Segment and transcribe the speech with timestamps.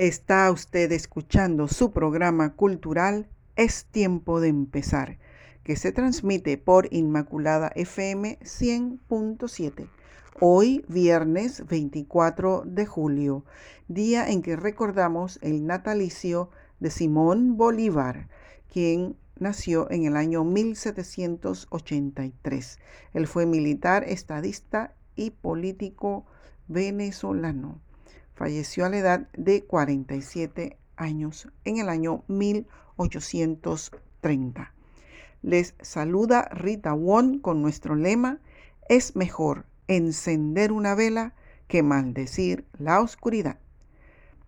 [0.00, 5.18] Está usted escuchando su programa cultural Es tiempo de empezar,
[5.62, 9.88] que se transmite por Inmaculada FM 100.7.
[10.40, 13.44] Hoy, viernes 24 de julio,
[13.88, 16.48] día en que recordamos el natalicio
[16.78, 18.30] de Simón Bolívar,
[18.72, 22.78] quien nació en el año 1783.
[23.12, 26.24] Él fue militar, estadista y político
[26.68, 27.82] venezolano.
[28.40, 34.72] Falleció a la edad de 47 años en el año 1830.
[35.42, 38.38] Les saluda Rita Won con nuestro lema,
[38.88, 41.34] es mejor encender una vela
[41.68, 43.58] que maldecir la oscuridad.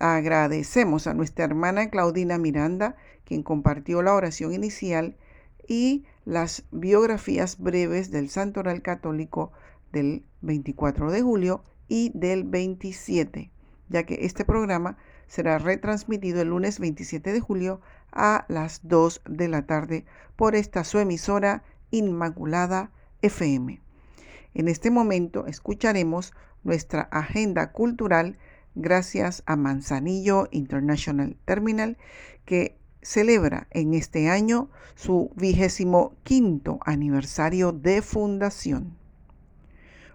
[0.00, 5.16] Agradecemos a nuestra hermana Claudina Miranda, quien compartió la oración inicial
[5.68, 9.52] y las biografías breves del Santo Oral Católico
[9.92, 13.52] del 24 de julio y del 27
[13.88, 17.80] ya que este programa será retransmitido el lunes 27 de julio
[18.12, 20.04] a las 2 de la tarde
[20.36, 22.90] por esta su emisora Inmaculada
[23.22, 23.80] FM.
[24.54, 26.32] En este momento escucharemos
[26.64, 28.38] nuestra agenda cultural
[28.74, 31.96] gracias a Manzanillo International Terminal
[32.44, 38.96] que celebra en este año su vigésimo quinto aniversario de fundación.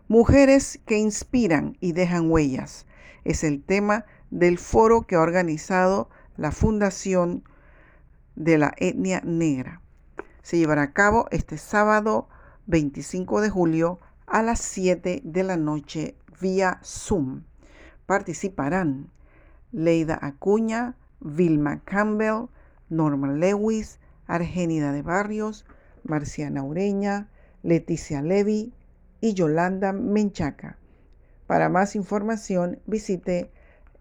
[0.08, 2.86] Mujeres que inspiran y dejan huellas
[3.24, 7.44] es el tema del foro que ha organizado la Fundación
[8.36, 9.82] de la Etnia Negra.
[10.42, 12.28] Se llevará a cabo este sábado
[12.68, 17.44] 25 de julio a las 7 de la noche vía Zoom.
[18.06, 19.10] Participarán
[19.72, 22.48] Leida Acuña, Vilma Campbell,
[22.90, 25.66] Norma Lewis, Argenida de Barrios,
[26.04, 27.30] Marciana Ureña,
[27.64, 28.74] Leticia Levy
[29.22, 30.78] y Yolanda Menchaca.
[31.52, 33.52] Para más información visite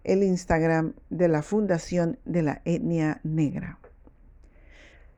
[0.05, 3.77] el Instagram de la Fundación de la Etnia Negra.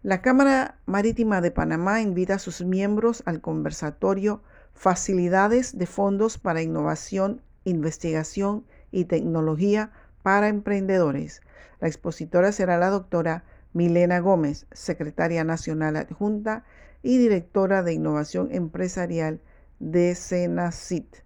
[0.01, 4.41] La Cámara Marítima de Panamá invita a sus miembros al conversatorio
[4.73, 9.91] Facilidades de Fondos para Innovación, Investigación y Tecnología
[10.23, 11.43] para Emprendedores.
[11.81, 16.65] La expositora será la doctora Milena Gómez, secretaria nacional adjunta
[17.03, 19.39] y directora de Innovación Empresarial
[19.77, 21.22] de Senacit.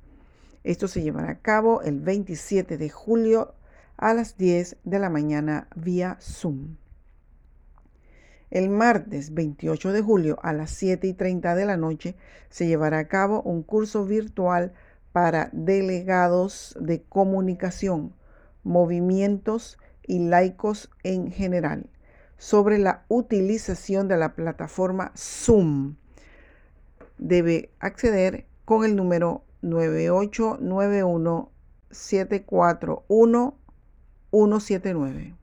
[0.68, 3.54] Esto se llevará a cabo el 27 de julio
[3.96, 6.76] a las 10 de la mañana vía Zoom.
[8.52, 12.18] El martes 28 de julio a las 7 y 30 de la noche
[12.50, 14.74] se llevará a cabo un curso virtual
[15.14, 18.14] para delegados de comunicación,
[18.66, 21.86] movimientos y laicos en general
[22.38, 25.96] sobre la utilización de la plataforma Zoom.
[27.18, 31.52] Debe acceder con el número 9891
[31.92, 33.58] 741
[34.32, 35.36] 179.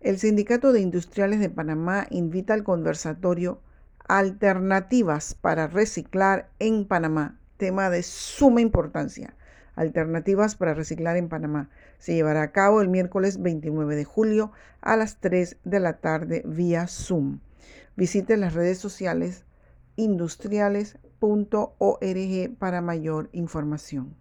[0.00, 3.60] El Sindicato de Industriales de Panamá invita al conversatorio
[4.08, 9.34] Alternativas para reciclar en Panamá, tema de suma importancia.
[9.74, 11.70] Alternativas para reciclar en Panamá.
[11.98, 16.42] Se llevará a cabo el miércoles 29 de julio a las 3 de la tarde
[16.46, 17.40] vía Zoom.
[17.96, 19.44] Visite las redes sociales
[19.96, 20.98] industriales
[22.58, 24.16] para mayor información.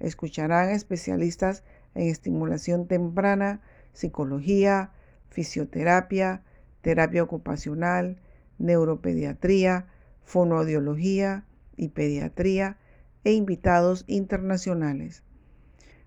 [0.00, 1.62] Escucharán especialistas
[1.94, 3.60] en estimulación temprana,
[3.92, 4.90] psicología,
[5.28, 6.42] fisioterapia,
[6.80, 8.18] terapia ocupacional,
[8.58, 9.86] neuropediatría,
[10.24, 11.44] fonoaudiología
[11.76, 12.78] y pediatría
[13.24, 15.22] e invitados internacionales.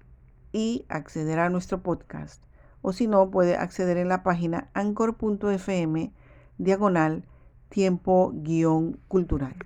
[0.52, 2.42] y accederá a nuestro podcast.
[2.82, 6.12] O si no, puede acceder en la página anchor.fm
[6.58, 7.24] diagonal
[7.70, 9.56] tiempo guion cultural.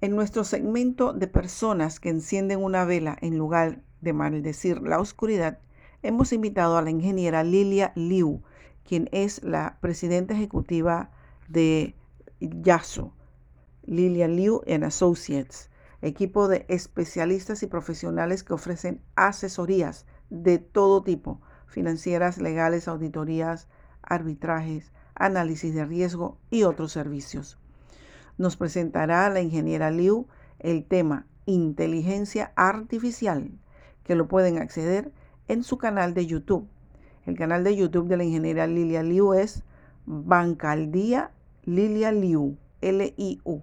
[0.00, 5.58] En nuestro segmento de personas que encienden una vela en lugar de maldecir la oscuridad,
[6.02, 8.42] hemos invitado a la ingeniera Lilia Liu,
[8.84, 11.10] quien es la presidenta ejecutiva
[11.48, 11.96] de
[12.40, 13.12] YASO,
[13.84, 15.68] Lilia Liu and Associates
[16.02, 23.68] equipo de especialistas y profesionales que ofrecen asesorías de todo tipo, financieras, legales, auditorías,
[24.02, 27.58] arbitrajes, análisis de riesgo y otros servicios.
[28.38, 30.26] Nos presentará la ingeniera Liu
[30.60, 33.50] el tema inteligencia artificial,
[34.04, 35.12] que lo pueden acceder
[35.48, 36.68] en su canal de YouTube.
[37.26, 39.64] El canal de YouTube de la ingeniera Lilia Liu es
[40.06, 41.32] Bancaldía
[41.64, 43.62] Lilia Liu, L-I-U,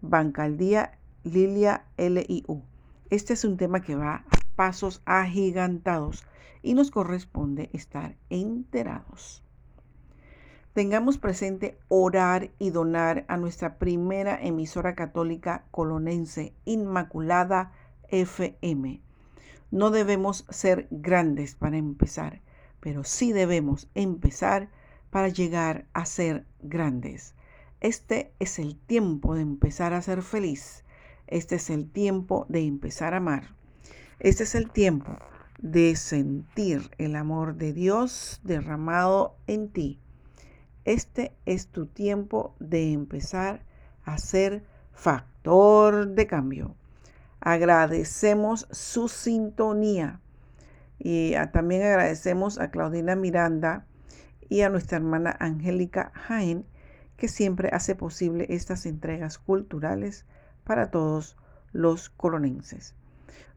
[0.00, 2.62] Bancaldía Lilia LIU.
[3.10, 4.24] Este es un tema que va a
[4.56, 6.24] pasos agigantados
[6.62, 9.42] y nos corresponde estar enterados.
[10.78, 17.72] Tengamos presente orar y donar a nuestra primera emisora católica colonense, Inmaculada
[18.10, 19.00] FM.
[19.72, 22.42] No debemos ser grandes para empezar,
[22.78, 24.68] pero sí debemos empezar
[25.10, 27.34] para llegar a ser grandes.
[27.80, 30.84] Este es el tiempo de empezar a ser feliz
[31.26, 33.56] este es el tiempo de empezar a amar.
[34.20, 35.18] Este es el tiempo
[35.58, 39.98] de sentir el amor de Dios derramado en ti.
[40.88, 43.60] Este es tu tiempo de empezar
[44.06, 44.64] a ser
[44.94, 46.76] factor de cambio.
[47.40, 50.22] Agradecemos su sintonía
[50.98, 53.84] y también agradecemos a Claudina Miranda
[54.48, 56.64] y a nuestra hermana Angélica Jaén
[57.18, 60.24] que siempre hace posible estas entregas culturales
[60.64, 61.36] para todos
[61.70, 62.94] los colonenses.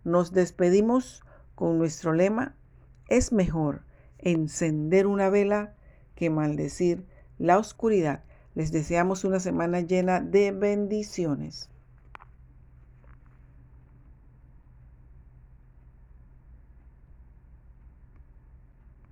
[0.03, 1.23] Nos despedimos
[1.55, 2.55] con nuestro lema,
[3.07, 3.85] es mejor
[4.17, 5.75] encender una vela
[6.13, 7.05] que maldecir
[7.41, 8.23] la oscuridad.
[8.53, 11.69] Les deseamos una semana llena de bendiciones.